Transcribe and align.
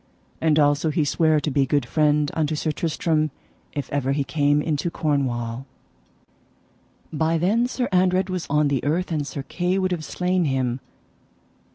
And 0.41 0.57
also 0.57 0.89
he 0.89 1.05
sware 1.05 1.39
to 1.39 1.51
be 1.51 1.67
good 1.67 1.85
friend 1.85 2.31
unto 2.33 2.55
Sir 2.55 2.71
Tristram 2.71 3.29
if 3.73 3.87
ever 3.93 4.13
he 4.13 4.23
came 4.23 4.59
into 4.59 4.89
Cornwall. 4.89 5.67
By 7.13 7.37
then 7.37 7.67
Sir 7.67 7.87
Andred 7.91 8.27
was 8.27 8.47
on 8.49 8.69
the 8.69 8.83
earth, 8.83 9.11
and 9.11 9.27
Sir 9.27 9.43
Kay 9.43 9.77
would 9.77 9.91
have 9.91 10.03
slain 10.03 10.45
him. 10.45 10.79